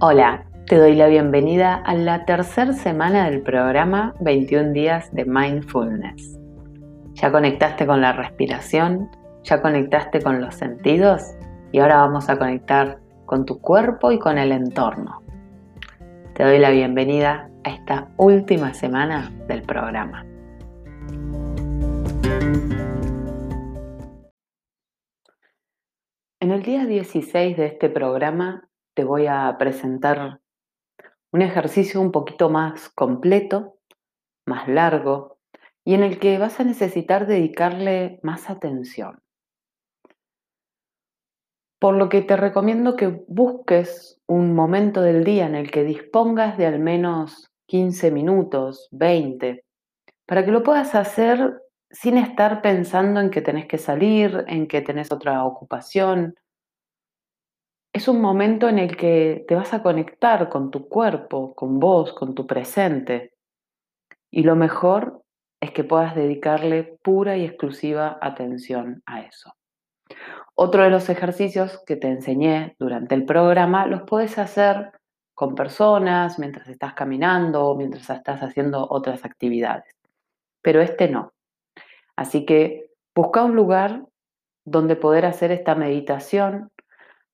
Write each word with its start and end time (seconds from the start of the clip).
Hola, 0.00 0.46
te 0.68 0.76
doy 0.76 0.94
la 0.94 1.08
bienvenida 1.08 1.74
a 1.74 1.92
la 1.92 2.24
tercera 2.24 2.72
semana 2.72 3.28
del 3.28 3.42
programa 3.42 4.14
21 4.20 4.70
días 4.70 5.12
de 5.12 5.24
mindfulness. 5.24 6.38
¿Ya 7.14 7.32
conectaste 7.32 7.84
con 7.84 8.00
la 8.00 8.12
respiración? 8.12 9.10
¿Ya 9.42 9.60
conectaste 9.60 10.22
con 10.22 10.40
los 10.40 10.54
sentidos? 10.54 11.34
Y 11.72 11.80
ahora 11.80 11.96
vamos 11.96 12.28
a 12.28 12.38
conectar 12.38 13.00
con 13.26 13.44
tu 13.44 13.60
cuerpo 13.60 14.12
y 14.12 14.20
con 14.20 14.38
el 14.38 14.52
entorno. 14.52 15.20
Te 16.36 16.44
doy 16.44 16.60
la 16.60 16.70
bienvenida 16.70 17.50
a 17.64 17.70
esta 17.70 18.08
última 18.18 18.74
semana 18.74 19.32
del 19.48 19.62
programa. 19.62 20.24
En 26.38 26.52
el 26.52 26.62
día 26.62 26.86
16 26.86 27.56
de 27.56 27.66
este 27.66 27.88
programa 27.88 28.68
te 28.98 29.04
voy 29.04 29.28
a 29.28 29.54
presentar 29.60 30.40
un 31.30 31.42
ejercicio 31.42 32.00
un 32.00 32.10
poquito 32.10 32.50
más 32.50 32.88
completo, 32.88 33.78
más 34.44 34.66
largo, 34.66 35.38
y 35.84 35.94
en 35.94 36.02
el 36.02 36.18
que 36.18 36.36
vas 36.36 36.58
a 36.58 36.64
necesitar 36.64 37.28
dedicarle 37.28 38.18
más 38.24 38.50
atención. 38.50 39.20
Por 41.78 41.94
lo 41.94 42.08
que 42.08 42.22
te 42.22 42.36
recomiendo 42.36 42.96
que 42.96 43.22
busques 43.28 44.20
un 44.26 44.52
momento 44.52 45.00
del 45.00 45.22
día 45.22 45.46
en 45.46 45.54
el 45.54 45.70
que 45.70 45.84
dispongas 45.84 46.58
de 46.58 46.66
al 46.66 46.80
menos 46.80 47.52
15 47.66 48.10
minutos, 48.10 48.88
20, 48.90 49.64
para 50.26 50.44
que 50.44 50.50
lo 50.50 50.64
puedas 50.64 50.96
hacer 50.96 51.62
sin 51.88 52.18
estar 52.18 52.62
pensando 52.62 53.20
en 53.20 53.30
que 53.30 53.42
tenés 53.42 53.66
que 53.66 53.78
salir, 53.78 54.44
en 54.48 54.66
que 54.66 54.82
tenés 54.82 55.12
otra 55.12 55.44
ocupación, 55.44 56.34
es 57.92 58.08
un 58.08 58.20
momento 58.20 58.68
en 58.68 58.78
el 58.78 58.96
que 58.96 59.44
te 59.48 59.54
vas 59.54 59.72
a 59.74 59.82
conectar 59.82 60.48
con 60.48 60.70
tu 60.70 60.88
cuerpo, 60.88 61.54
con 61.54 61.80
vos, 61.80 62.12
con 62.12 62.34
tu 62.34 62.46
presente. 62.46 63.34
Y 64.30 64.42
lo 64.42 64.56
mejor 64.56 65.22
es 65.60 65.72
que 65.72 65.84
puedas 65.84 66.14
dedicarle 66.14 66.98
pura 67.02 67.36
y 67.36 67.44
exclusiva 67.44 68.18
atención 68.20 69.02
a 69.06 69.22
eso. 69.22 69.54
Otro 70.54 70.82
de 70.82 70.90
los 70.90 71.08
ejercicios 71.08 71.82
que 71.86 71.96
te 71.96 72.08
enseñé 72.08 72.76
durante 72.78 73.14
el 73.14 73.24
programa 73.24 73.86
los 73.86 74.02
puedes 74.02 74.38
hacer 74.38 74.92
con 75.34 75.54
personas 75.54 76.38
mientras 76.38 76.68
estás 76.68 76.94
caminando 76.94 77.74
mientras 77.76 78.10
estás 78.10 78.42
haciendo 78.42 78.86
otras 78.90 79.24
actividades. 79.24 79.96
Pero 80.62 80.80
este 80.80 81.08
no. 81.08 81.32
Así 82.16 82.44
que 82.44 82.90
busca 83.14 83.44
un 83.44 83.54
lugar 83.54 84.04
donde 84.64 84.96
poder 84.96 85.24
hacer 85.24 85.52
esta 85.52 85.74
meditación 85.74 86.70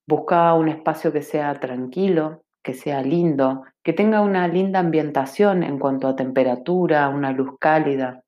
Busca 0.06 0.52
un 0.54 0.68
espacio 0.68 1.12
que 1.12 1.22
sea 1.22 1.54
tranquilo, 1.54 2.44
que 2.62 2.74
sea 2.74 3.02
lindo, 3.02 3.64
que 3.82 3.92
tenga 3.92 4.20
una 4.22 4.48
linda 4.48 4.80
ambientación 4.80 5.62
en 5.62 5.78
cuanto 5.78 6.08
a 6.08 6.16
temperatura, 6.16 7.08
una 7.08 7.32
luz 7.32 7.58
cálida. 7.60 8.22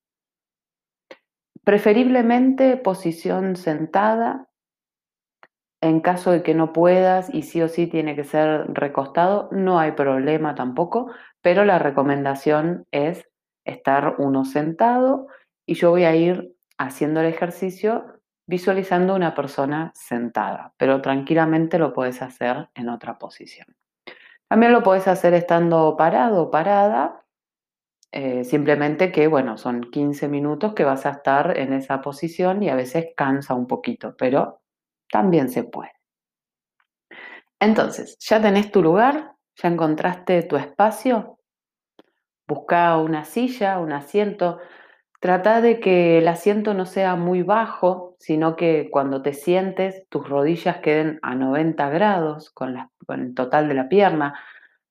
Preferiblemente 1.65 2.77
posición 2.77 3.57
sentada. 3.57 4.49
En 5.83 6.01
caso 6.01 6.31
de 6.31 6.43
que 6.43 6.55
no 6.55 6.73
puedas 6.73 7.33
y 7.33 7.43
sí 7.43 7.61
o 7.61 7.69
sí 7.69 7.87
tiene 7.87 8.17
que 8.17 8.25
ser 8.25 8.67
recostado, 8.73 9.49
no 9.53 9.79
hay 9.79 9.93
problema 9.93 10.55
tampoco, 10.55 11.11
pero 11.43 11.65
la 11.65 11.79
recomendación 11.79 12.87
es 12.91 13.29
estar 13.65 14.17
uno 14.19 14.45
sentado 14.45 15.27
y 15.67 15.75
yo 15.75 15.91
voy 15.91 16.05
a 16.05 16.15
ir 16.15 16.55
haciendo 16.79 17.21
el 17.21 17.27
ejercicio 17.27 18.16
visualizando 18.47 19.15
una 19.15 19.35
persona 19.35 19.93
sentada, 19.95 20.73
pero 20.77 21.03
tranquilamente 21.03 21.79
lo 21.79 21.93
puedes 21.93 22.23
hacer 22.23 22.69
en 22.75 22.89
otra 22.89 23.19
posición. 23.19 23.67
También 24.49 24.73
lo 24.73 24.83
puedes 24.83 25.09
hacer 25.09 25.35
estando 25.35 25.97
parado 25.97 26.43
o 26.43 26.51
parada, 26.51 27.25
eh, 28.13 28.45
simplemente 28.45 29.11
que, 29.11 29.27
bueno, 29.27 29.59
son 29.59 29.91
15 29.91 30.29
minutos 30.29 30.75
que 30.75 30.85
vas 30.85 31.05
a 31.07 31.11
estar 31.11 31.59
en 31.59 31.73
esa 31.73 32.01
posición 32.01 32.63
y 32.63 32.71
a 32.71 32.77
veces 32.77 33.09
cansa 33.17 33.55
un 33.55 33.67
poquito, 33.67 34.15
pero 34.17 34.61
también 35.11 35.49
se 35.49 35.65
puede. 35.65 35.93
Entonces, 37.59 38.17
ya 38.21 38.41
tenés 38.41 38.71
tu 38.71 38.83
lugar, 38.83 39.35
ya 39.57 39.69
encontraste 39.69 40.43
tu 40.45 40.57
espacio, 40.57 41.39
busca 42.47 42.97
una 42.99 43.25
silla, 43.25 43.79
un 43.79 43.93
asiento, 43.93 44.59
Trata 45.27 45.61
de 45.61 45.81
que 45.81 46.19
el 46.19 46.29
asiento 46.29 46.73
no 46.73 46.87
sea 46.87 47.17
muy 47.17 47.43
bajo, 47.43 48.15
sino 48.21 48.55
que 48.55 48.89
cuando 48.93 49.23
te 49.23 49.33
sientes 49.33 50.07
tus 50.09 50.29
rodillas 50.29 50.77
queden 50.77 51.19
a 51.21 51.35
90 51.35 51.89
grados 51.91 52.51
con, 52.51 52.77
el 53.09 53.35
total 53.35 53.67
de 53.67 53.75
la 53.75 53.89
pierna, 53.89 54.39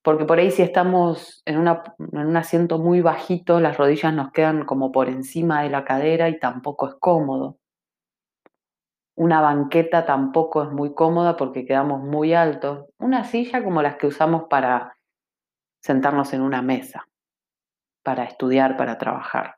porque 0.01 0.25
por 0.25 0.38
ahí 0.38 0.51
si 0.51 0.62
estamos 0.62 1.41
en, 1.46 1.66
en 1.66 2.28
un 2.28 2.35
asiento 2.35 2.79
muy 2.79 3.00
bajito, 3.00 3.62
las 3.62 3.78
rodillas 3.78 4.13
nos 4.13 4.34
quedan 4.34 4.66
como 4.66 4.91
por 4.91 5.07
encima 5.07 5.63
de 5.63 5.69
la 5.69 5.85
cadera 5.85 6.28
y 6.28 6.38
tampoco 6.38 6.90
es 6.90 6.96
cómodo. 7.00 7.57
Una 9.16 9.40
banqueta 9.40 10.06
tampoco 10.06 10.63
es 10.63 10.69
muy 10.69 10.94
cómoda 10.94 11.38
porque 11.38 11.66
quedamos 11.66 12.02
muy 12.02 12.34
altos. 12.34 12.88
Una 13.00 13.23
silla 13.23 13.63
como 13.63 13.81
las 13.81 13.96
que 13.96 14.07
usamos 14.07 14.47
para 14.50 14.97
sentarnos 15.81 16.34
en 16.34 16.41
una 16.41 16.62
mesa, 16.62 17.07
para 18.03 18.25
estudiar, 18.25 18.75
para 18.75 18.97
trabajar. 18.97 19.56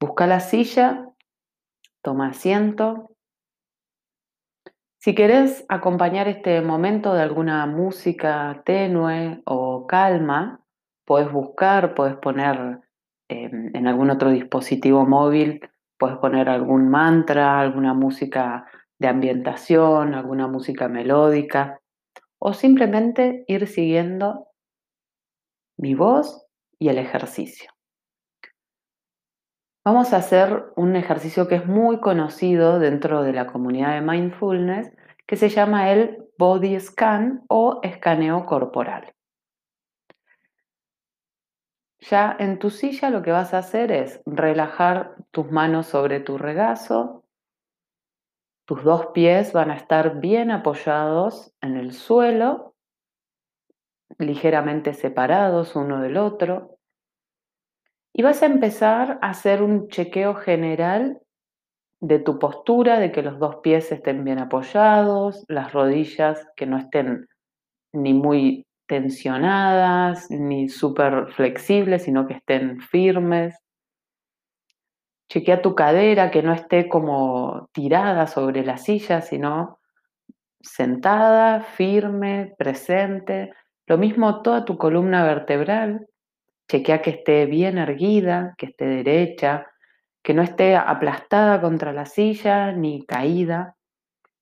Busca 0.00 0.26
la 0.26 0.40
silla, 0.40 1.08
toma 2.02 2.28
asiento. 2.28 3.10
Si 4.98 5.14
querés 5.14 5.64
acompañar 5.68 6.28
este 6.28 6.60
momento 6.62 7.14
de 7.14 7.22
alguna 7.22 7.66
música 7.66 8.62
tenue 8.64 9.42
o 9.44 9.86
calma, 9.86 10.60
puedes 11.04 11.30
buscar, 11.30 11.94
puedes 11.94 12.16
poner 12.16 12.80
em, 13.28 13.70
en 13.74 13.86
algún 13.86 14.10
otro 14.10 14.30
dispositivo 14.30 15.06
móvil, 15.06 15.60
puedes 15.98 16.16
poner 16.18 16.48
algún 16.48 16.90
mantra, 16.90 17.60
alguna 17.60 17.94
música 17.94 18.66
de 18.98 19.08
ambientación, 19.08 20.14
alguna 20.14 20.48
música 20.48 20.88
melódica, 20.88 21.80
o 22.38 22.52
simplemente 22.52 23.44
ir 23.46 23.66
siguiendo 23.66 24.48
mi 25.76 25.94
voz 25.94 26.46
y 26.78 26.88
el 26.88 26.98
ejercicio. 26.98 27.73
Vamos 29.84 30.14
a 30.14 30.16
hacer 30.16 30.72
un 30.76 30.96
ejercicio 30.96 31.46
que 31.46 31.56
es 31.56 31.66
muy 31.66 32.00
conocido 32.00 32.78
dentro 32.78 33.22
de 33.22 33.34
la 33.34 33.46
comunidad 33.46 33.92
de 33.92 34.00
mindfulness, 34.00 34.90
que 35.26 35.36
se 35.36 35.50
llama 35.50 35.92
el 35.92 36.26
body 36.38 36.80
scan 36.80 37.44
o 37.48 37.80
escaneo 37.82 38.46
corporal. 38.46 39.14
Ya 42.00 42.34
en 42.38 42.58
tu 42.58 42.70
silla 42.70 43.10
lo 43.10 43.22
que 43.22 43.30
vas 43.30 43.52
a 43.52 43.58
hacer 43.58 43.92
es 43.92 44.22
relajar 44.24 45.16
tus 45.30 45.50
manos 45.50 45.86
sobre 45.86 46.20
tu 46.20 46.38
regazo, 46.38 47.24
tus 48.66 48.82
dos 48.84 49.08
pies 49.12 49.52
van 49.52 49.70
a 49.70 49.76
estar 49.76 50.18
bien 50.18 50.50
apoyados 50.50 51.52
en 51.60 51.76
el 51.76 51.92
suelo, 51.92 52.74
ligeramente 54.16 54.94
separados 54.94 55.76
uno 55.76 56.00
del 56.00 56.16
otro. 56.16 56.73
Y 58.16 58.22
vas 58.22 58.44
a 58.44 58.46
empezar 58.46 59.18
a 59.22 59.30
hacer 59.30 59.60
un 59.60 59.88
chequeo 59.88 60.36
general 60.36 61.20
de 62.00 62.20
tu 62.20 62.38
postura, 62.38 63.00
de 63.00 63.10
que 63.10 63.22
los 63.22 63.40
dos 63.40 63.56
pies 63.56 63.90
estén 63.90 64.22
bien 64.22 64.38
apoyados, 64.38 65.44
las 65.48 65.72
rodillas 65.72 66.46
que 66.54 66.64
no 66.64 66.78
estén 66.78 67.26
ni 67.92 68.14
muy 68.14 68.66
tensionadas, 68.86 70.30
ni 70.30 70.68
súper 70.68 71.32
flexibles, 71.32 72.04
sino 72.04 72.28
que 72.28 72.34
estén 72.34 72.80
firmes. 72.80 73.58
Chequea 75.28 75.60
tu 75.60 75.74
cadera, 75.74 76.30
que 76.30 76.42
no 76.42 76.52
esté 76.52 76.88
como 76.88 77.68
tirada 77.72 78.28
sobre 78.28 78.64
la 78.64 78.76
silla, 78.76 79.22
sino 79.22 79.80
sentada, 80.60 81.62
firme, 81.62 82.54
presente. 82.56 83.52
Lo 83.88 83.98
mismo 83.98 84.40
toda 84.42 84.64
tu 84.64 84.78
columna 84.78 85.24
vertebral, 85.24 86.06
Chequea 86.68 87.02
que 87.02 87.10
esté 87.10 87.46
bien 87.46 87.78
erguida, 87.78 88.54
que 88.56 88.66
esté 88.66 88.86
derecha, 88.86 89.66
que 90.22 90.34
no 90.34 90.42
esté 90.42 90.76
aplastada 90.76 91.60
contra 91.60 91.92
la 91.92 92.06
silla 92.06 92.72
ni 92.72 93.04
caída. 93.04 93.76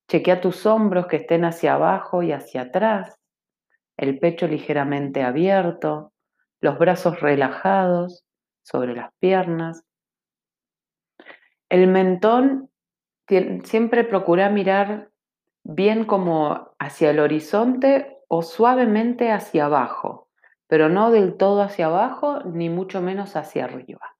Chequea 0.08 0.40
tus 0.40 0.64
hombros 0.66 1.06
que 1.06 1.16
estén 1.16 1.44
hacia 1.44 1.74
abajo 1.74 2.22
y 2.22 2.32
hacia 2.32 2.62
atrás, 2.62 3.18
el 3.96 4.18
pecho 4.18 4.46
ligeramente 4.46 5.22
abierto, 5.22 6.12
los 6.60 6.78
brazos 6.78 7.20
relajados 7.20 8.24
sobre 8.62 8.94
las 8.94 9.10
piernas. 9.18 9.84
El 11.68 11.88
mentón 11.88 12.70
siempre 13.64 14.04
procura 14.04 14.50
mirar 14.50 15.10
bien 15.64 16.04
como 16.04 16.74
hacia 16.78 17.10
el 17.10 17.18
horizonte 17.18 18.18
o 18.28 18.42
suavemente 18.42 19.30
hacia 19.32 19.66
abajo, 19.66 20.21
pero 20.72 20.88
no 20.88 21.10
del 21.10 21.36
todo 21.36 21.60
hacia 21.60 21.84
abajo 21.84 22.40
ni 22.44 22.70
mucho 22.70 23.02
menos 23.02 23.36
hacia 23.36 23.66
arriba. 23.66 24.16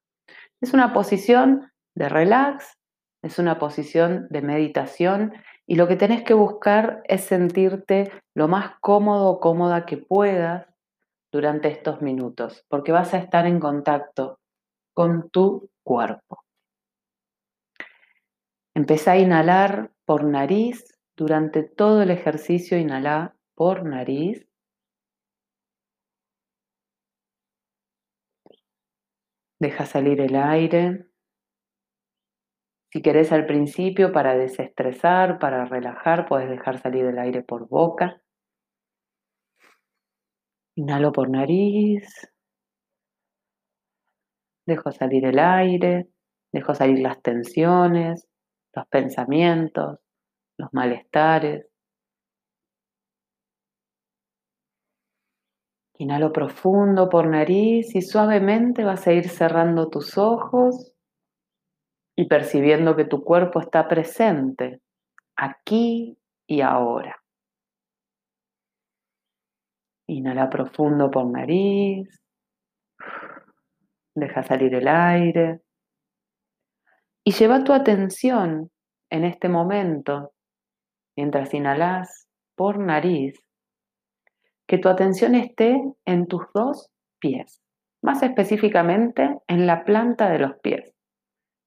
Es 0.60 0.74
una 0.74 0.92
posición 0.92 1.72
de 1.94 2.10
relax, 2.10 2.74
es 3.22 3.38
una 3.38 3.58
posición 3.58 4.26
de 4.28 4.42
meditación 4.42 5.32
Y 5.66 5.76
lo 5.76 5.88
que 5.88 5.96
tenés 5.96 6.24
que 6.24 6.34
buscar 6.34 7.00
es 7.04 7.24
sentirte 7.24 8.12
lo 8.34 8.48
más 8.48 8.74
cómodo 8.82 9.30
o 9.30 9.40
cómoda 9.40 9.86
que 9.86 9.96
puedas 9.96 10.66
durante 11.32 11.68
estos 11.68 12.02
minutos, 12.02 12.66
porque 12.68 12.92
vas 12.92 13.14
a 13.14 13.18
estar 13.18 13.46
en 13.46 13.58
contacto 13.58 14.38
con 14.92 15.30
tu 15.30 15.70
cuerpo. 15.82 16.44
Empezá 18.74 19.12
a 19.12 19.18
inhalar 19.18 19.90
por 20.04 20.24
nariz 20.24 20.98
durante 21.16 21.62
todo 21.62 22.02
el 22.02 22.10
ejercicio, 22.10 22.76
inhala 22.76 23.36
por 23.54 23.86
nariz. 23.86 24.51
Deja 29.62 29.86
salir 29.86 30.20
el 30.20 30.34
aire. 30.34 31.06
Si 32.90 33.00
querés 33.00 33.30
al 33.30 33.46
principio 33.46 34.10
para 34.10 34.34
desestresar, 34.34 35.38
para 35.38 35.66
relajar, 35.66 36.26
puedes 36.26 36.50
dejar 36.50 36.80
salir 36.80 37.04
el 37.04 37.16
aire 37.16 37.44
por 37.44 37.68
boca. 37.68 38.20
Inhalo 40.74 41.12
por 41.12 41.30
nariz. 41.30 42.02
Dejo 44.66 44.90
salir 44.90 45.26
el 45.26 45.38
aire. 45.38 46.08
Dejo 46.52 46.74
salir 46.74 46.98
las 46.98 47.22
tensiones, 47.22 48.26
los 48.74 48.88
pensamientos, 48.88 50.00
los 50.58 50.70
malestares. 50.72 51.71
Inhalo 56.02 56.32
profundo 56.32 57.08
por 57.08 57.28
nariz 57.28 57.94
y 57.94 58.02
suavemente 58.02 58.82
vas 58.82 59.06
a 59.06 59.12
ir 59.12 59.28
cerrando 59.28 59.88
tus 59.88 60.18
ojos 60.18 60.92
y 62.16 62.26
percibiendo 62.26 62.96
que 62.96 63.04
tu 63.04 63.22
cuerpo 63.22 63.60
está 63.60 63.86
presente 63.86 64.80
aquí 65.36 66.18
y 66.48 66.60
ahora. 66.60 67.22
Inhala 70.08 70.50
profundo 70.50 71.08
por 71.08 71.24
nariz. 71.26 72.20
Deja 74.16 74.42
salir 74.42 74.74
el 74.74 74.88
aire. 74.88 75.60
Y 77.24 77.30
lleva 77.30 77.62
tu 77.62 77.72
atención 77.72 78.72
en 79.08 79.24
este 79.24 79.48
momento, 79.48 80.32
mientras 81.16 81.54
inhalas 81.54 82.26
por 82.56 82.80
nariz, 82.80 83.38
que 84.72 84.78
tu 84.78 84.88
atención 84.88 85.34
esté 85.34 85.84
en 86.06 86.26
tus 86.26 86.46
dos 86.54 86.90
pies, 87.18 87.60
más 88.02 88.22
específicamente 88.22 89.38
en 89.46 89.66
la 89.66 89.84
planta 89.84 90.30
de 90.30 90.38
los 90.38 90.54
pies 90.60 90.94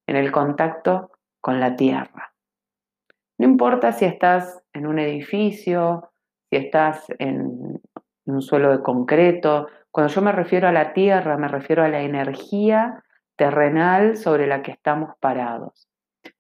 en 0.08 0.16
el 0.16 0.32
contacto 0.32 1.12
con 1.40 1.60
la 1.60 1.76
tierra. 1.76 2.34
No 3.38 3.46
importa 3.46 3.92
si 3.92 4.06
estás 4.06 4.60
en 4.74 4.88
un 4.88 4.98
edificio, 4.98 6.14
si 6.50 6.58
estás 6.58 7.06
en 7.20 7.80
un 8.26 8.42
suelo 8.42 8.72
de 8.76 8.82
concreto, 8.82 9.68
cuando 9.92 10.12
yo 10.12 10.24
me 10.24 10.32
refiero 10.32 10.68
a 10.68 10.72
la 10.72 10.92
tierra, 10.94 11.38
me 11.38 11.48
refiero 11.48 11.84
a 11.84 11.90
la 11.90 12.02
energía 12.02 13.04
terrenal 13.36 14.18
sobre 14.18 14.48
la 14.48 14.64
que 14.64 14.72
estamos 14.72 15.14
parados. 15.20 15.88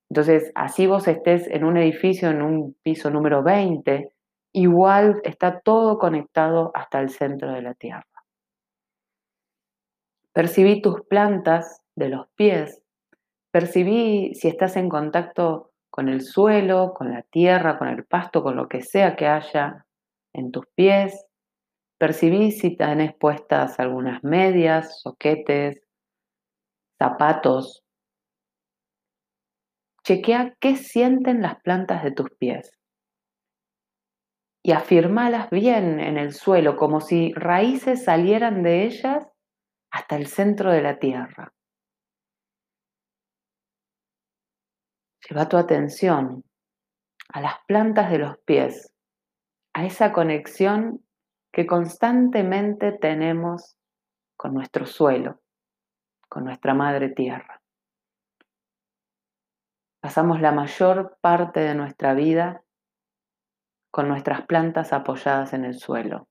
Entonces, 0.09 0.51
así 0.55 0.87
vos 0.87 1.07
estés 1.07 1.47
en 1.47 1.63
un 1.63 1.77
edificio, 1.77 2.31
en 2.31 2.41
un 2.41 2.75
piso 2.81 3.11
número 3.11 3.43
20, 3.43 4.14
igual 4.55 5.21
está 5.23 5.59
todo 5.59 5.99
conectado 5.99 6.71
hasta 6.73 6.99
el 6.99 7.09
centro 7.09 7.51
de 7.51 7.61
la 7.61 7.73
tierra. 7.73 8.05
Percibí 10.33 10.81
tus 10.81 11.01
plantas 11.01 11.81
de 11.95 12.09
los 12.09 12.27
pies 12.35 12.81
Percibí 13.55 14.35
si 14.35 14.49
estás 14.49 14.75
en 14.75 14.89
contacto 14.89 15.71
con 15.89 16.09
el 16.09 16.19
suelo, 16.19 16.93
con 16.93 17.13
la 17.13 17.21
tierra, 17.21 17.77
con 17.77 17.87
el 17.87 18.03
pasto, 18.03 18.43
con 18.43 18.57
lo 18.57 18.67
que 18.67 18.81
sea 18.81 19.15
que 19.15 19.27
haya 19.27 19.85
en 20.33 20.51
tus 20.51 20.65
pies. 20.75 21.25
Percibí 21.97 22.51
si 22.51 22.75
tenés 22.75 23.15
puestas 23.15 23.79
algunas 23.79 24.25
medias, 24.25 24.99
soquetes, 24.99 25.81
zapatos. 26.99 27.81
Chequea 30.03 30.57
qué 30.59 30.75
sienten 30.75 31.41
las 31.41 31.55
plantas 31.61 32.03
de 32.03 32.11
tus 32.11 32.29
pies 32.31 32.77
y 34.65 34.71
afirmalas 34.71 35.51
bien 35.51 35.99
en 35.99 36.17
el 36.17 36.33
suelo, 36.33 36.75
como 36.75 36.99
si 36.99 37.31
raíces 37.33 38.03
salieran 38.03 38.63
de 38.63 38.85
ellas 38.85 39.27
hasta 39.91 40.15
el 40.15 40.25
centro 40.25 40.71
de 40.71 40.81
la 40.81 40.97
tierra. 40.97 41.53
Lleva 45.29 45.47
tu 45.47 45.57
atención 45.57 46.43
a 47.29 47.41
las 47.41 47.53
plantas 47.67 48.09
de 48.09 48.17
los 48.17 48.39
pies, 48.39 48.91
a 49.75 49.85
esa 49.85 50.11
conexión 50.11 51.05
que 51.53 51.67
constantemente 51.67 52.91
tenemos 52.91 53.77
con 54.35 54.55
nuestro 54.55 54.87
suelo, 54.87 55.41
con 56.27 56.43
nuestra 56.43 56.73
madre 56.73 57.09
tierra. 57.09 57.61
Pasamos 60.01 60.41
la 60.41 60.51
mayor 60.51 61.19
parte 61.21 61.59
de 61.59 61.75
nuestra 61.75 62.15
vida 62.15 62.64
con 63.95 64.09
nuestras 64.09 64.45
plantas 64.45 64.91
apoyadas 64.91 65.53
en 65.53 65.63
el 65.63 65.79
suelo. 65.79 66.27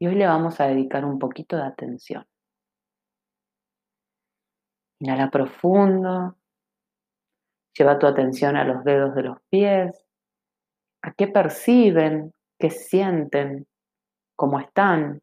Y 0.00 0.06
hoy 0.06 0.14
le 0.14 0.28
vamos 0.28 0.60
a 0.60 0.68
dedicar 0.68 1.04
un 1.04 1.18
poquito 1.18 1.56
de 1.56 1.64
atención. 1.64 2.24
Inhala 5.00 5.28
profundo 5.28 6.36
Lleva 7.76 7.98
tu 7.98 8.06
atención 8.06 8.54
a 8.56 8.62
los 8.62 8.84
dedos 8.84 9.12
de 9.16 9.22
los 9.24 9.38
pies, 9.50 10.04
a 11.02 11.14
qué 11.14 11.26
perciben, 11.26 12.32
qué 12.60 12.70
sienten, 12.70 13.66
cómo 14.36 14.60
están, 14.60 15.20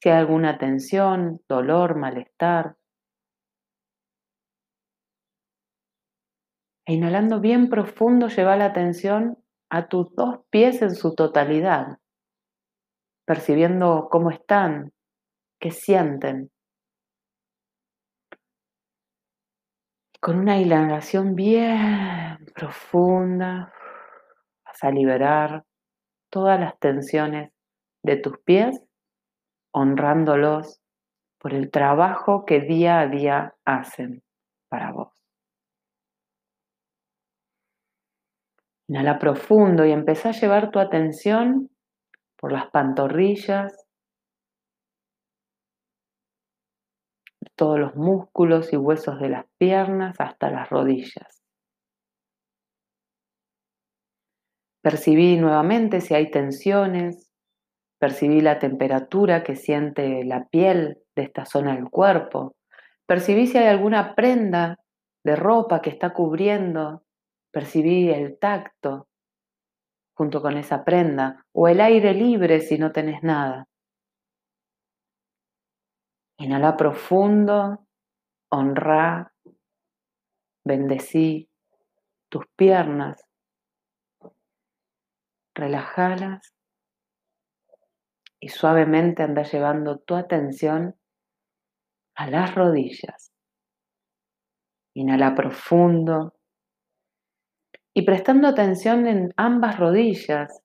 si 0.00 0.08
hay 0.08 0.18
alguna 0.18 0.56
tensión, 0.56 1.40
dolor, 1.48 1.96
malestar. 1.96 2.76
E 6.86 6.92
inhalando 6.92 7.40
bien 7.40 7.68
profundo, 7.68 8.28
lleva 8.28 8.56
la 8.56 8.66
atención 8.66 9.43
a 9.74 9.88
tus 9.88 10.14
dos 10.14 10.38
pies 10.50 10.82
en 10.82 10.94
su 10.94 11.16
totalidad, 11.16 11.98
percibiendo 13.26 14.06
cómo 14.08 14.30
están, 14.30 14.92
qué 15.58 15.72
sienten. 15.72 16.52
Con 20.20 20.38
una 20.38 20.60
inhalación 20.60 21.34
bien 21.34 22.38
profunda 22.54 23.72
vas 24.64 24.84
a 24.84 24.92
liberar 24.92 25.64
todas 26.30 26.60
las 26.60 26.78
tensiones 26.78 27.50
de 28.04 28.16
tus 28.16 28.38
pies, 28.44 28.80
honrándolos 29.72 30.80
por 31.40 31.52
el 31.52 31.72
trabajo 31.72 32.44
que 32.44 32.60
día 32.60 33.00
a 33.00 33.08
día 33.08 33.56
hacen 33.64 34.22
para 34.68 34.92
vos. 34.92 35.23
Inhala 38.88 39.18
profundo 39.18 39.86
y 39.86 39.92
empieza 39.92 40.30
a 40.30 40.32
llevar 40.32 40.70
tu 40.70 40.78
atención 40.78 41.70
por 42.36 42.52
las 42.52 42.70
pantorrillas, 42.70 43.86
todos 47.56 47.78
los 47.78 47.94
músculos 47.94 48.72
y 48.72 48.76
huesos 48.76 49.20
de 49.20 49.28
las 49.28 49.46
piernas 49.58 50.16
hasta 50.18 50.50
las 50.50 50.68
rodillas. 50.68 51.42
Percibí 54.82 55.36
nuevamente 55.36 56.02
si 56.02 56.14
hay 56.14 56.30
tensiones, 56.30 57.32
percibí 57.98 58.42
la 58.42 58.58
temperatura 58.58 59.42
que 59.42 59.56
siente 59.56 60.24
la 60.24 60.46
piel 60.48 60.98
de 61.16 61.22
esta 61.22 61.46
zona 61.46 61.74
del 61.74 61.88
cuerpo, 61.88 62.56
percibí 63.06 63.46
si 63.46 63.56
hay 63.56 63.68
alguna 63.68 64.14
prenda 64.14 64.76
de 65.24 65.36
ropa 65.36 65.80
que 65.80 65.88
está 65.88 66.12
cubriendo, 66.12 67.03
percibí 67.54 68.10
el 68.10 68.36
tacto 68.38 69.08
junto 70.16 70.42
con 70.42 70.56
esa 70.56 70.84
prenda 70.84 71.46
o 71.52 71.68
el 71.68 71.80
aire 71.80 72.12
libre 72.12 72.60
si 72.60 72.76
no 72.78 72.90
tenés 72.90 73.22
nada. 73.22 73.68
Inhala 76.38 76.76
profundo, 76.76 77.86
honra, 78.50 79.32
bendecí 80.64 81.48
tus 82.28 82.44
piernas, 82.56 83.24
relajalas 85.54 86.52
y 88.40 88.48
suavemente 88.48 89.22
anda 89.22 89.44
llevando 89.44 90.00
tu 90.00 90.16
atención 90.16 90.96
a 92.16 92.26
las 92.28 92.52
rodillas. 92.52 93.32
Inhala 94.94 95.36
profundo 95.36 96.33
y 97.94 98.02
prestando 98.02 98.48
atención 98.48 99.06
en 99.06 99.32
ambas 99.36 99.78
rodillas, 99.78 100.60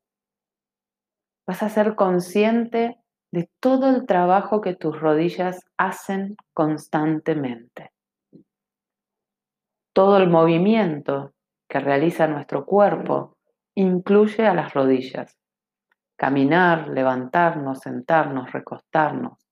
vas 1.48 1.62
a 1.62 1.70
ser 1.70 1.96
consciente 1.96 2.98
de 3.32 3.50
todo 3.60 3.90
el 3.90 4.08
trabajo 4.08 4.62
que 4.62 4.76
tus 4.76 5.00
rodillas 5.00 5.64
hacen 5.78 6.36
constantemente. 6.54 7.92
Todo 9.94 10.18
el 10.18 10.28
movimiento 10.30 11.34
que 11.68 11.80
realiza 11.80 12.28
nuestro 12.28 12.66
cuerpo 12.66 13.38
incluye 13.76 14.48
a 14.48 14.56
las 14.56 14.74
rodillas. 14.74 15.38
Caminar, 16.16 16.90
levantarnos, 16.90 17.80
sentarnos, 17.80 18.52
recostarnos. 18.52 19.48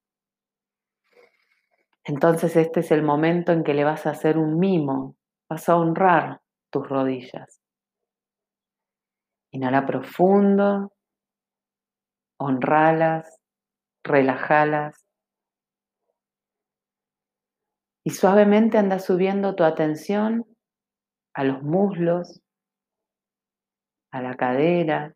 Entonces 2.04 2.56
este 2.56 2.80
es 2.80 2.92
el 2.92 3.04
momento 3.04 3.52
en 3.52 3.64
que 3.64 3.76
le 3.76 3.84
vas 3.84 4.08
a 4.08 4.12
hacer 4.12 4.38
un 4.38 4.58
mimo, 4.58 5.16
vas 5.48 5.70
a 5.70 5.76
honrar 5.76 6.42
tus 6.72 6.88
rodillas. 6.88 7.62
Inhala 9.58 9.88
profundo, 9.88 10.94
honralas, 12.40 13.40
relajalas. 14.04 15.04
Y 18.06 18.12
suavemente 18.12 18.78
anda 18.78 19.00
subiendo 19.00 19.56
tu 19.56 19.64
atención 19.64 20.46
a 21.34 21.44
los 21.44 21.64
muslos, 21.64 22.40
a 24.12 24.22
la 24.22 24.36
cadera, 24.36 25.16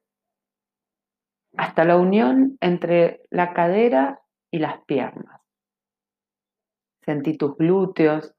hasta 1.56 1.86
la 1.86 1.98
unión 1.98 2.58
entre 2.62 3.22
la 3.30 3.54
cadera 3.54 4.22
y 4.50 4.58
las 4.58 4.84
piernas. 4.86 5.40
Sentí 7.06 7.38
tus 7.38 7.56
glúteos, 7.58 8.34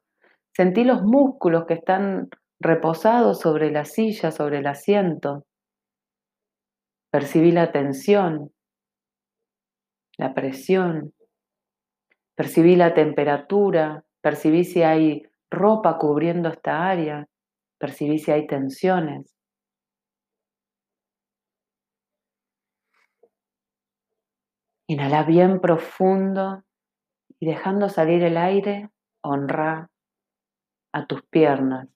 sentí 0.52 0.82
los 0.82 1.02
músculos 1.02 1.66
que 1.66 1.74
están 1.74 2.28
reposados 2.58 3.38
sobre 3.38 3.70
la 3.70 3.84
silla, 3.84 4.32
sobre 4.32 4.58
el 4.58 4.66
asiento. 4.66 5.44
Percibí 7.12 7.52
la 7.52 7.72
tensión, 7.72 8.54
la 10.16 10.32
presión, 10.32 11.12
percibí 12.34 12.74
la 12.74 12.94
temperatura, 12.94 14.02
percibí 14.22 14.64
si 14.64 14.82
hay 14.82 15.22
ropa 15.50 15.98
cubriendo 15.98 16.48
esta 16.48 16.88
área, 16.88 17.28
percibí 17.76 18.18
si 18.18 18.30
hay 18.30 18.46
tensiones. 18.46 19.36
Inhala 24.86 25.24
bien 25.24 25.60
profundo 25.60 26.64
y 27.38 27.44
dejando 27.44 27.90
salir 27.90 28.22
el 28.22 28.38
aire, 28.38 28.88
honra 29.22 29.90
a 30.94 31.06
tus 31.06 31.22
piernas, 31.24 31.88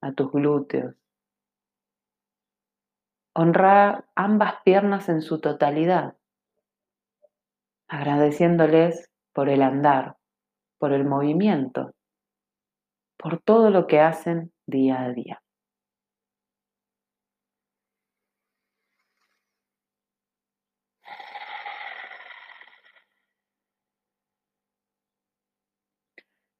a 0.00 0.12
tus 0.12 0.32
glúteos. 0.32 0.94
Honra 3.38 4.06
ambas 4.14 4.62
piernas 4.64 5.10
en 5.10 5.20
su 5.20 5.42
totalidad, 5.42 6.16
agradeciéndoles 7.86 9.10
por 9.34 9.50
el 9.50 9.60
andar, 9.60 10.16
por 10.78 10.94
el 10.94 11.04
movimiento, 11.04 11.92
por 13.18 13.42
todo 13.42 13.68
lo 13.68 13.86
que 13.86 14.00
hacen 14.00 14.52
día 14.66 15.02
a 15.02 15.12
día. 15.12 15.42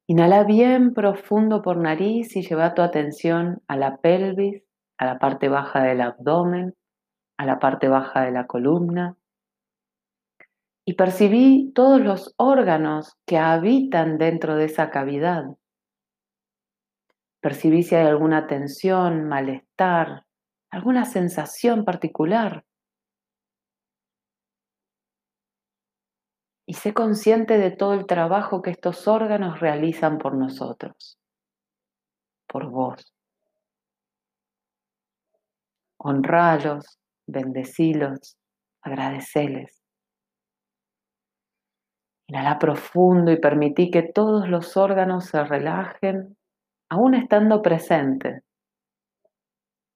Inhala 0.05 0.43
bien 0.43 0.93
profundo 0.93 1.63
por 1.63 1.77
nariz 1.77 2.35
y 2.35 2.43
lleva 2.43 2.75
tu 2.75 2.83
atención 2.83 3.63
a 3.67 3.77
la 3.77 3.97
pelvis, 3.97 4.66
a 4.97 5.05
la 5.05 5.19
parte 5.19 5.49
baja 5.49 5.83
del 5.83 6.01
abdomen, 6.01 6.75
a 7.37 7.45
la 7.45 7.59
parte 7.59 7.87
baja 7.87 8.21
de 8.21 8.31
la 8.31 8.47
columna. 8.47 9.15
Y 10.85 10.93
percibí 10.93 11.71
todos 11.73 11.99
los 12.01 12.33
órganos 12.37 13.17
que 13.25 13.37
habitan 13.37 14.17
dentro 14.17 14.55
de 14.55 14.65
esa 14.65 14.89
cavidad. 14.89 15.45
Percibí 17.41 17.83
si 17.83 17.95
hay 17.95 18.07
alguna 18.07 18.47
tensión, 18.47 19.27
malestar, 19.27 20.25
alguna 20.71 21.05
sensación 21.05 21.85
particular. 21.85 22.63
y 26.67 26.73
sé 26.73 26.93
consciente 26.93 27.57
de 27.57 27.71
todo 27.71 27.93
el 27.93 28.05
trabajo 28.05 28.61
que 28.61 28.71
estos 28.71 29.07
órganos 29.07 29.61
realizan 29.61 30.17
por 30.17 30.35
nosotros, 30.35 31.17
por 32.45 32.69
vos. 32.69 33.16
Honralos, 35.97 36.99
bendecilos, 37.27 38.37
agradeceles. 38.81 39.81
Inhala 42.29 42.59
profundo 42.59 43.31
y 43.31 43.37
permití 43.39 43.89
que 43.89 44.03
todos 44.03 44.49
los 44.49 44.75
órganos 44.75 45.25
se 45.25 45.43
relajen, 45.43 46.37
aún 46.89 47.15
estando 47.15 47.61
presentes. 47.61 48.43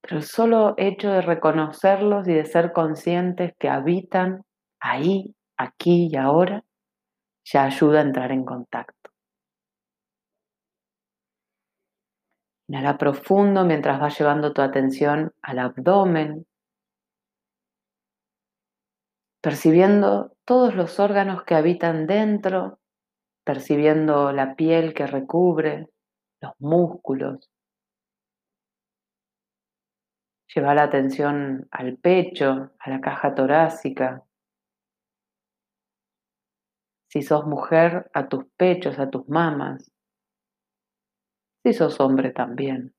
Pero 0.01 0.17
el 0.17 0.23
solo 0.23 0.73
hecho 0.77 1.11
de 1.11 1.21
reconocerlos 1.21 2.27
y 2.27 2.33
de 2.33 2.45
ser 2.45 2.71
conscientes 2.73 3.53
que 3.59 3.69
habitan 3.69 4.43
ahí 4.79 5.35
aquí 5.57 6.09
y 6.11 6.15
ahora, 6.15 6.63
ya 7.43 7.65
ayuda 7.65 7.99
a 7.99 8.03
entrar 8.03 8.31
en 8.31 8.45
contacto. 8.45 9.00
Inhala 12.71 12.97
profundo 12.97 13.65
mientras 13.65 13.99
vas 13.99 14.17
llevando 14.17 14.53
tu 14.53 14.61
atención 14.61 15.33
al 15.41 15.59
abdomen, 15.59 16.47
percibiendo 19.41 20.37
todos 20.45 20.73
los 20.73 20.97
órganos 20.97 21.43
que 21.43 21.55
habitan 21.55 22.07
dentro, 22.07 22.79
percibiendo 23.43 24.31
la 24.31 24.55
piel 24.55 24.93
que 24.93 25.05
recubre, 25.05 25.89
los 26.39 26.53
músculos. 26.59 27.51
Lleva 30.55 30.73
la 30.73 30.83
atención 30.83 31.67
al 31.71 31.97
pecho, 31.97 32.71
a 32.79 32.89
la 32.89 33.01
caja 33.01 33.35
torácica, 33.35 34.23
si 37.09 37.21
sos 37.21 37.45
mujer, 37.45 38.09
a 38.13 38.29
tus 38.29 38.45
pechos, 38.55 38.97
a 38.97 39.09
tus 39.09 39.27
mamas. 39.27 39.91
Si 41.63 41.73
sos 41.73 41.99
hombre 41.99 42.31
también. 42.31 42.93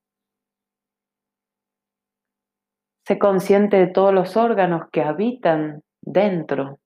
Sé 3.05 3.19
consciente 3.19 3.77
de 3.77 3.89
todos 3.89 4.15
los 4.15 4.37
órganos 4.37 4.89
que 4.93 5.03
habitan 5.03 5.83
dentro 6.01 6.79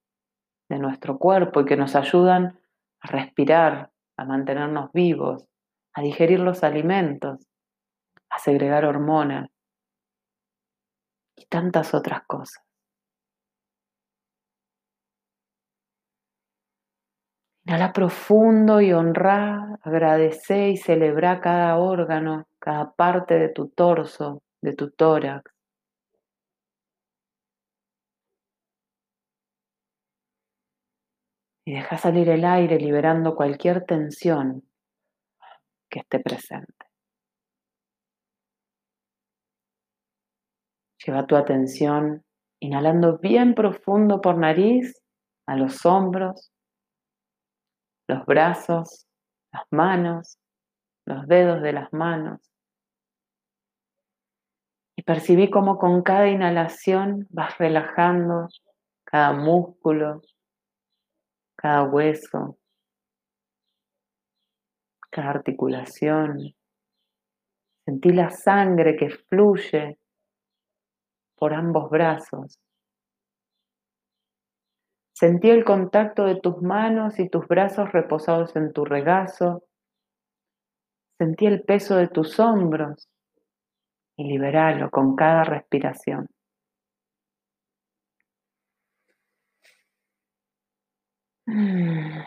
de 0.71 0.79
nuestro 0.79 1.19
cuerpo 1.19 1.61
y 1.61 1.65
que 1.67 1.77
nos 1.77 1.95
ayudan 1.95 2.59
a 3.01 3.09
respirar, 3.09 3.91
a 4.17 4.25
mantenernos 4.25 4.91
vivos, 4.93 5.47
a 5.93 6.01
digerir 6.01 6.41
los 6.41 6.65
alimentos, 6.65 7.47
a 8.31 8.39
segregar 8.39 8.87
hormonas 8.87 9.49
y 11.37 11.45
tantas 11.47 11.93
otras 11.93 12.23
cosas. 12.27 12.66
Inhala 17.67 17.93
profundo 17.93 18.81
y 18.81 18.93
honra, 18.93 19.77
agradece 19.83 20.69
y 20.71 20.77
celebra 20.77 21.41
cada 21.41 21.77
órgano, 21.79 22.47
cada 22.61 22.93
parte 22.93 23.35
de 23.35 23.49
tu 23.49 23.71
torso, 23.71 24.45
de 24.63 24.73
tu 24.73 24.93
tórax. 24.93 25.51
Y 31.65 31.75
deja 31.75 31.99
salir 31.99 32.29
el 32.29 32.45
aire 32.45 32.79
liberando 32.79 33.35
cualquier 33.35 33.85
tensión 33.85 34.63
que 35.91 35.99
esté 35.99 36.21
presente. 36.21 36.87
Lleva 41.05 41.27
tu 41.27 41.35
atención 41.35 42.23
inhalando 42.61 43.19
bien 43.19 43.57
profundo 43.57 44.21
por 44.21 44.39
nariz 44.39 45.03
a 45.47 45.57
los 45.57 45.85
hombros 45.85 46.53
los 48.09 48.25
brazos, 48.27 49.07
las 49.53 49.65
manos, 49.71 50.39
los 51.05 51.27
dedos 51.27 51.63
de 51.63 51.73
las 51.73 51.93
manos. 51.93 52.41
Y 54.97 55.03
percibí 55.03 55.51
cómo 55.51 55.79
con 55.79 56.03
cada 56.03 56.29
inhalación 56.29 57.27
vas 57.31 57.59
relajando 57.59 58.49
cada 59.05 59.33
músculo, 59.33 60.23
cada 61.57 61.85
hueso, 61.85 62.59
cada 65.11 65.31
articulación. 65.31 66.55
Sentí 67.85 68.11
la 68.11 68.31
sangre 68.31 68.97
que 68.97 69.11
fluye 69.11 69.99
por 71.37 71.55
ambos 71.55 71.89
brazos. 71.91 72.59
Sentí 75.19 75.49
el 75.49 75.65
contacto 75.65 76.27
de 76.27 76.39
tus 76.39 76.61
manos 76.61 77.19
y 77.19 77.31
tus 77.31 77.49
brazos 77.49 77.91
reposados 77.91 78.55
en 78.55 78.75
tu 78.75 78.85
regazo. 78.85 79.65
Sentí 81.19 81.47
el 81.47 81.63
peso 81.63 81.97
de 81.97 82.09
tus 82.09 82.39
hombros 82.39 83.09
y 84.19 84.25
liberalo 84.25 84.91
con 84.91 85.17
cada 85.17 85.45
respiración. 85.45 86.27
Mm, 91.47 92.21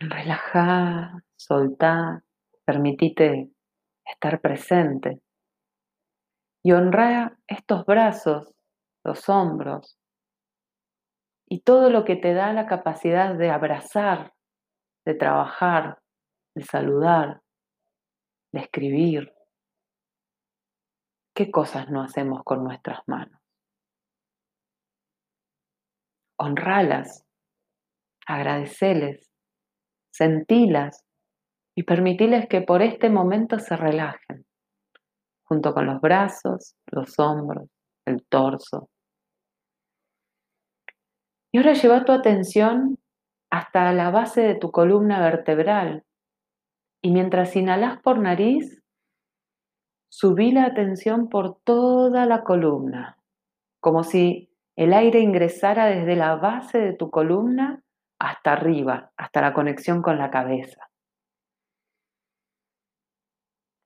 relajá, 0.00 1.22
soltá, 1.36 2.22
permitite 2.66 3.48
estar 4.04 4.40
presente. 4.42 5.20
y 6.62 6.72
honra 6.72 7.38
estos 7.46 7.86
brazos, 7.86 8.52
los 9.02 9.26
hombros 9.30 9.99
y 11.50 11.62
todo 11.62 11.90
lo 11.90 12.04
que 12.04 12.16
te 12.16 12.32
da 12.32 12.52
la 12.52 12.66
capacidad 12.66 13.34
de 13.34 13.50
abrazar, 13.50 14.32
de 15.04 15.14
trabajar, 15.14 16.00
de 16.54 16.62
saludar, 16.62 17.42
de 18.52 18.60
escribir. 18.60 19.34
¿Qué 21.34 21.50
cosas 21.50 21.90
no 21.90 22.02
hacemos 22.02 22.44
con 22.44 22.62
nuestras 22.62 23.00
manos? 23.08 23.40
Honralas, 26.38 27.24
agradeceles, 28.26 29.28
sentilas 30.12 31.04
y 31.76 31.82
permitiles 31.82 32.46
que 32.48 32.60
por 32.62 32.80
este 32.80 33.10
momento 33.10 33.58
se 33.58 33.76
relajen 33.76 34.46
junto 35.42 35.74
con 35.74 35.86
los 35.86 36.00
brazos, 36.00 36.76
los 36.92 37.18
hombros, 37.18 37.68
el 38.06 38.24
torso. 38.26 38.88
Y 41.52 41.58
ahora 41.58 41.72
lleva 41.72 42.04
tu 42.04 42.12
atención 42.12 42.98
hasta 43.50 43.92
la 43.92 44.10
base 44.10 44.42
de 44.42 44.54
tu 44.54 44.70
columna 44.70 45.20
vertebral 45.20 46.04
y 47.02 47.10
mientras 47.10 47.56
inhalas 47.56 48.00
por 48.02 48.18
nariz, 48.18 48.82
subí 50.10 50.52
la 50.52 50.66
atención 50.66 51.28
por 51.28 51.60
toda 51.64 52.26
la 52.26 52.42
columna, 52.42 53.18
como 53.80 54.04
si 54.04 54.50
el 54.76 54.92
aire 54.92 55.20
ingresara 55.20 55.86
desde 55.86 56.16
la 56.16 56.36
base 56.36 56.78
de 56.78 56.92
tu 56.92 57.10
columna 57.10 57.82
hasta 58.18 58.52
arriba, 58.52 59.12
hasta 59.16 59.40
la 59.40 59.52
conexión 59.54 60.02
con 60.02 60.18
la 60.18 60.30
cabeza. 60.30 60.90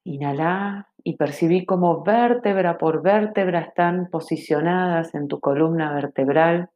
Inhala 0.07 0.91
y 1.03 1.17
percibí 1.17 1.65
cómo 1.65 2.03
vértebra 2.03 2.79
por 2.79 3.03
vértebra 3.03 3.61
están 3.61 4.09
posicionadas 4.11 5.15
en 5.15 5.29
tu 5.29 5.41
columna 5.41 5.95
vertebral, 5.95 6.71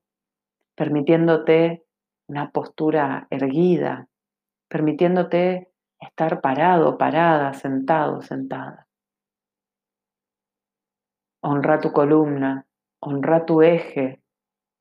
permitiéndote 0.78 1.84
una 2.28 2.52
postura 2.52 3.26
erguida, 3.30 4.06
permitiéndote 4.68 5.72
estar 5.98 6.40
parado, 6.40 6.96
parada, 6.96 7.52
sentado, 7.52 8.22
sentada. 8.22 8.86
Honra 11.42 11.80
tu 11.80 11.90
columna, 11.90 12.64
honra 13.00 13.44
tu 13.44 13.62
eje, 13.62 14.22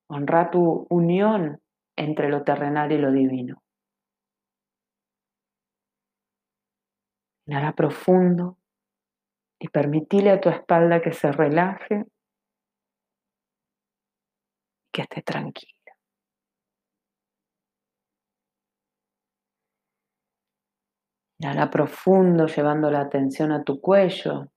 honra 0.08 0.52
tu 0.52 0.86
unión 0.92 1.60
entre 1.96 2.30
lo 2.30 2.44
terrenal 2.44 2.92
y 2.92 3.00
lo 3.00 3.12
divino. 3.12 3.64
Inhala 7.48 7.74
profundo 7.74 8.60
y 9.60 9.70
permitile 9.70 10.30
a 10.30 10.40
tu 10.40 10.50
espalda 10.50 11.02
que 11.02 11.12
se 11.12 11.32
relaje 11.32 12.06
y 14.86 14.90
que 14.92 15.02
esté 15.02 15.24
tranquila. 15.24 15.77
Inhala 21.40 21.70
profundo, 21.70 22.48
llevando 22.48 22.90
la 22.90 23.02
atención 23.02 23.52
a 23.52 23.64
tu 23.64 23.80
cuello 23.80 24.52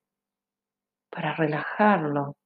para 1.10 1.34
relajarlo, 1.34 2.36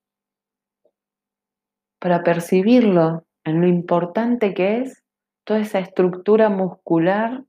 para 2.00 2.22
percibirlo 2.22 3.26
en 3.44 3.60
lo 3.60 3.68
importante 3.68 4.52
que 4.54 4.80
es 4.80 5.04
toda 5.44 5.60
esa 5.60 5.78
estructura 5.78 6.48
muscular 6.48 7.44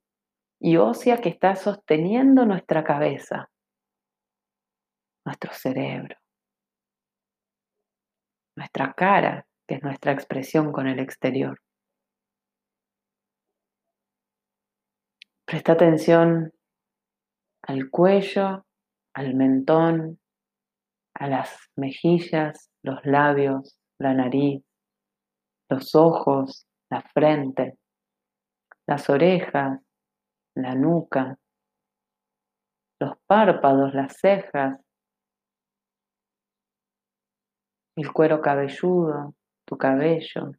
y 0.60 0.77
ósea 0.77 1.18
que 1.22 1.30
está 1.30 1.56
sosteniendo 1.56 2.46
nuestra 2.46 2.84
cabeza, 2.84 3.50
nuestro 5.25 5.54
cerebro, 5.54 6.18
nuestra 8.56 8.94
cara, 8.94 9.48
que 9.68 9.75
es 9.75 9.84
nuestra 9.84 10.12
expresión 10.12 10.72
con 10.72 10.88
el 10.88 11.00
exterior. 11.00 11.59
Presta 15.46 15.74
atención 15.74 16.54
al 17.68 17.90
cuello, 17.90 18.66
al 19.14 19.34
mentón, 19.34 20.20
a 21.16 21.28
las 21.28 21.70
mejillas, 21.75 22.70
los 22.84 23.04
labios, 23.06 23.80
la 24.00 24.14
nariz, 24.14 24.64
los 25.70 25.96
ojos, 25.96 26.68
la 26.92 27.01
frente, 27.01 27.78
las 28.88 29.10
orejas, 29.10 29.82
la 30.56 30.75
nuca, 30.75 31.40
los 33.00 33.18
párpados, 33.25 33.94
las 33.96 34.16
cejas, 34.18 34.80
el 37.96 38.12
cuero 38.14 38.42
cabelludo, 38.42 39.34
tu 39.66 39.78
cabello. 39.78 40.51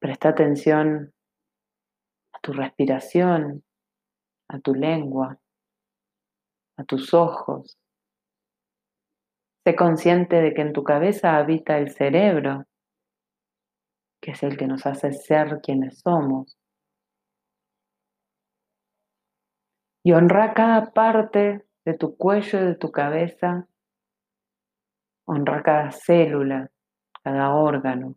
Presta 0.00 0.30
atención 0.30 1.14
tu 2.40 2.52
respiración, 2.52 3.64
a 4.48 4.58
tu 4.58 4.74
lengua, 4.74 5.38
a 6.76 6.84
tus 6.84 7.14
ojos. 7.14 7.78
Sé 9.64 9.76
consciente 9.76 10.40
de 10.40 10.54
que 10.54 10.62
en 10.62 10.72
tu 10.72 10.82
cabeza 10.82 11.36
habita 11.36 11.78
el 11.78 11.90
cerebro 11.90 12.66
que 14.20 14.32
es 14.32 14.42
el 14.42 14.56
que 14.56 14.66
nos 14.66 14.86
hace 14.86 15.12
ser 15.12 15.60
quienes 15.62 16.00
somos. 16.00 16.58
Y 20.02 20.12
honra 20.12 20.54
cada 20.54 20.92
parte 20.92 21.66
de 21.84 21.94
tu 21.94 22.16
cuello 22.16 22.60
y 22.60 22.66
de 22.66 22.74
tu 22.74 22.90
cabeza. 22.90 23.66
Honra 25.26 25.62
cada 25.62 25.90
célula, 25.90 26.70
cada 27.22 27.54
órgano, 27.54 28.16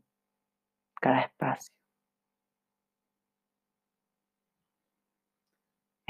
cada 0.99 1.21
espacio. 1.21 1.73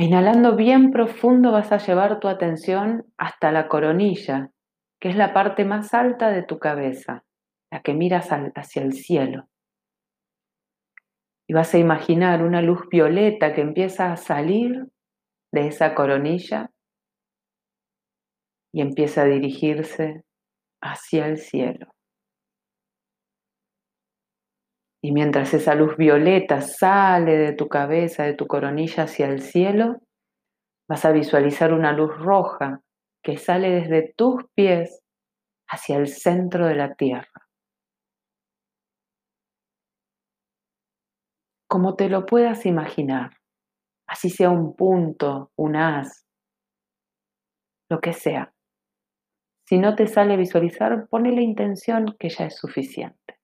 Inhalando 0.03 0.55
bien 0.55 0.91
profundo 0.91 1.51
vas 1.51 1.71
a 1.71 1.77
llevar 1.77 2.19
tu 2.19 2.27
atención 2.27 3.05
hasta 3.17 3.51
la 3.51 3.67
coronilla, 3.67 4.51
que 4.99 5.09
es 5.09 5.15
la 5.15 5.33
parte 5.33 5.65
más 5.65 5.93
alta 5.93 6.29
de 6.29 6.43
tu 6.43 6.59
cabeza, 6.59 7.23
la 7.71 7.81
que 7.81 7.93
miras 7.93 8.29
hacia 8.29 8.81
el 8.81 8.93
cielo. 8.93 9.47
Y 11.47 11.53
vas 11.53 11.73
a 11.73 11.77
imaginar 11.77 12.43
una 12.43 12.61
luz 12.61 12.87
violeta 12.89 13.53
que 13.53 13.61
empieza 13.61 14.11
a 14.11 14.17
salir 14.17 14.87
de 15.51 15.67
esa 15.67 15.95
coronilla 15.95 16.71
y 18.73 18.81
empieza 18.81 19.21
a 19.21 19.25
dirigirse 19.25 20.23
hacia 20.81 21.27
el 21.27 21.37
cielo. 21.37 21.92
Y 25.03 25.11
mientras 25.11 25.53
esa 25.53 25.75
luz 25.75 25.97
violeta 25.97 26.61
sale 26.61 27.37
de 27.37 27.53
tu 27.53 27.67
cabeza, 27.67 28.23
de 28.23 28.33
tu 28.33 28.47
coronilla 28.47 29.03
hacia 29.03 29.27
el 29.27 29.41
cielo, 29.41 29.97
vas 30.87 31.03
a 31.03 31.11
visualizar 31.11 31.73
una 31.73 31.91
luz 31.91 32.17
roja 32.17 32.81
que 33.21 33.37
sale 33.37 33.69
desde 33.69 34.13
tus 34.15 34.45
pies 34.55 35.01
hacia 35.67 35.97
el 35.97 36.07
centro 36.07 36.67
de 36.67 36.75
la 36.75 36.93
tierra. 36.95 37.43
como 41.73 41.95
te 41.95 42.07
lo 42.07 42.27
puedas 42.27 42.67
imaginar, 42.67 43.31
así 44.05 44.29
sea 44.29 44.51
un 44.51 44.75
punto, 44.75 45.51
un 45.55 45.75
as, 45.75 46.23
lo 47.89 47.99
que 47.99 48.13
sea. 48.13 48.53
Si 49.67 49.79
no 49.79 49.95
te 49.95 50.05
sale 50.05 50.37
visualizar, 50.37 51.07
pone 51.09 51.31
la 51.31 51.41
intención 51.41 52.15
que 52.19 52.29
ya 52.29 52.45
es 52.45 52.57
suficiente. 52.57 53.39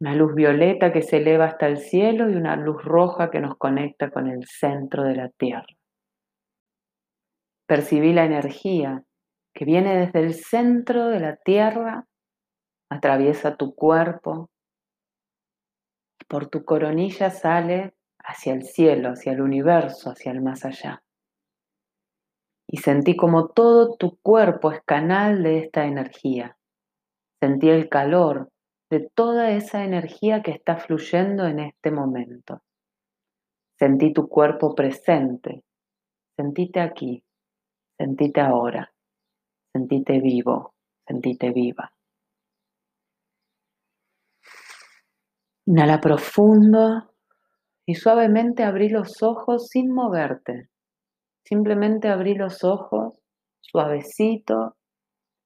Una 0.00 0.14
luz 0.14 0.34
violeta 0.34 0.92
que 0.92 1.02
se 1.02 1.16
eleva 1.16 1.46
hasta 1.46 1.66
el 1.66 1.78
cielo 1.78 2.30
y 2.30 2.34
una 2.34 2.54
luz 2.54 2.84
roja 2.84 3.30
que 3.30 3.40
nos 3.40 3.56
conecta 3.56 4.10
con 4.10 4.28
el 4.28 4.46
centro 4.46 5.02
de 5.02 5.16
la 5.16 5.28
tierra. 5.30 5.66
Percibí 7.66 8.12
la 8.12 8.24
energía 8.24 9.02
que 9.52 9.64
viene 9.64 9.96
desde 9.96 10.20
el 10.20 10.34
centro 10.34 11.08
de 11.08 11.18
la 11.18 11.36
tierra, 11.36 12.06
atraviesa 12.90 13.56
tu 13.56 13.74
cuerpo, 13.74 14.50
por 16.28 16.46
tu 16.46 16.64
coronilla 16.64 17.30
sale 17.30 17.94
hacia 18.18 18.52
el 18.52 18.62
cielo, 18.62 19.10
hacia 19.10 19.32
el 19.32 19.40
universo, 19.40 20.10
hacia 20.10 20.30
el 20.30 20.42
más 20.42 20.64
allá. 20.64 21.02
Y 22.70 22.76
sentí 22.76 23.16
como 23.16 23.48
todo 23.48 23.96
tu 23.96 24.18
cuerpo 24.20 24.70
es 24.70 24.82
canal 24.84 25.42
de 25.42 25.58
esta 25.58 25.86
energía. 25.86 26.56
Sentí 27.40 27.70
el 27.70 27.88
calor 27.88 28.50
de 28.90 29.08
toda 29.14 29.50
esa 29.50 29.84
energía 29.84 30.42
que 30.42 30.52
está 30.52 30.76
fluyendo 30.76 31.46
en 31.46 31.60
este 31.60 31.90
momento. 31.90 32.62
Sentí 33.78 34.12
tu 34.12 34.28
cuerpo 34.28 34.74
presente. 34.74 35.64
Sentite 36.36 36.80
aquí. 36.80 37.22
Sentite 37.96 38.40
ahora. 38.40 38.92
Sentite 39.72 40.20
vivo. 40.20 40.74
Sentite 41.06 41.50
viva. 41.50 41.92
Inhala 45.66 46.00
profundo 46.00 47.14
y 47.84 47.94
suavemente 47.94 48.64
abrí 48.64 48.88
los 48.88 49.22
ojos 49.22 49.68
sin 49.68 49.92
moverte, 49.92 50.70
Simplemente 51.48 52.08
abrí 52.08 52.34
los 52.34 52.62
ojos, 52.62 53.18
suavecito, 53.60 54.76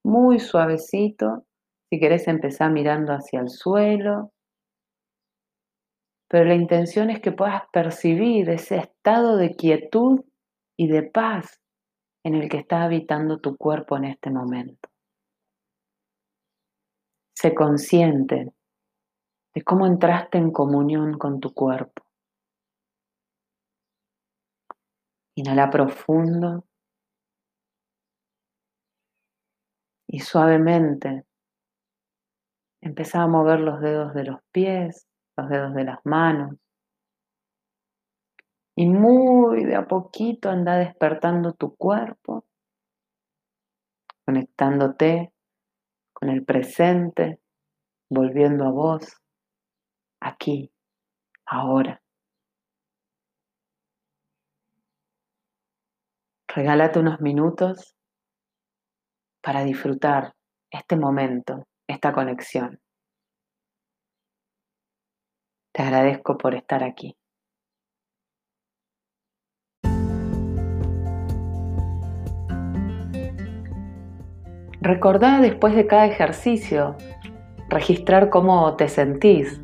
muy 0.03 0.41
suavecito. 0.41 1.47
Si 1.93 2.01
querés 2.01 2.27
empezar 2.27 2.73
mirando 2.73 3.13
hacia 3.13 3.41
el 3.41 3.51
suelo. 3.51 4.33
Pero 6.27 6.47
la 6.47 6.55
intención 6.55 7.11
es 7.11 7.21
que 7.21 7.33
puedas 7.33 7.65
percibir 7.71 8.49
ese 8.49 8.79
estado 8.79 9.37
de 9.37 9.55
quietud 9.57 10.25
y 10.79 10.89
de 10.89 11.03
paz 11.03 11.61
en 12.25 12.35
el 12.35 12.49
que 12.49 12.57
está 12.57 12.85
habitando 12.85 13.41
tu 13.41 13.59
cuerpo 13.59 13.99
en 13.99 14.07
este 14.07 14.31
momento. 14.31 14.89
Sé 17.37 17.55
consciente 17.55 18.55
de 19.55 19.63
cómo 19.63 19.87
entraste 19.87 20.39
en 20.39 20.51
comunión 20.51 21.19
con 21.19 21.41
tu 21.41 21.53
cuerpo. 21.53 22.05
Inhala 25.35 25.69
profundo 25.69 26.65
y 30.07 30.21
suavemente 30.21 31.27
empezá 32.83 33.23
a 33.23 33.29
mover 33.29 33.61
los 33.61 33.81
dedos 33.81 34.13
de 34.13 34.25
los 34.25 34.41
pies, 34.51 35.07
los 35.37 35.49
dedos 35.49 35.73
de 35.75 35.85
las 35.85 35.99
manos. 36.05 36.57
Y 38.75 38.87
muy 38.87 39.65
de 39.65 39.77
a 39.77 39.87
poquito 39.87 40.51
anda 40.51 40.77
despertando 40.77 41.53
tu 41.53 41.77
cuerpo, 41.77 42.45
conectándote 44.25 45.33
con 46.13 46.29
el 46.29 46.45
presente, 46.45 47.41
volviendo 48.11 48.65
a 48.65 48.71
vos, 48.71 49.17
aquí, 50.21 50.73
ahora. 51.47 52.03
Regálate 56.49 56.99
unos 56.99 57.21
minutos 57.21 57.95
para 59.41 59.65
disfrutar 59.65 60.35
este 60.71 60.97
momento, 60.97 61.67
esta 61.87 62.13
conexión. 62.13 62.81
Te 65.75 65.83
agradezco 65.83 66.37
por 66.37 66.55
estar 66.55 66.85
aquí. 66.85 67.17
Recordá 74.83 75.41
después 75.41 75.77
de 75.77 75.87
cada 75.87 76.07
ejercicio 76.07 76.97
registrar 77.69 78.31
cómo 78.31 78.75
te 78.77 78.89
sentís, 78.89 79.61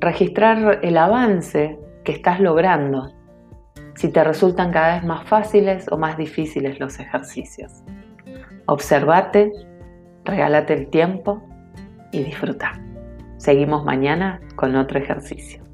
registrar 0.00 0.78
el 0.82 0.96
avance 0.96 1.78
que 2.04 2.12
estás 2.12 2.38
logrando, 2.40 3.12
si 3.96 4.12
te 4.12 4.22
resultan 4.22 4.70
cada 4.70 4.94
vez 4.94 5.04
más 5.04 5.28
fáciles 5.28 5.90
o 5.90 5.98
más 5.98 6.16
difíciles 6.16 6.78
los 6.78 6.98
ejercicios. 7.00 7.82
Observate, 8.66 9.52
regálate 10.26 10.74
el 10.74 10.88
tiempo 10.88 11.42
y 12.12 12.22
disfruta. 12.22 12.72
Seguimos 13.38 13.84
mañana 13.84 14.40
con 14.56 14.76
otro 14.76 14.98
ejercicio. 14.98 15.65